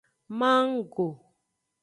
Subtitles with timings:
[0.39, 1.07] Manggo.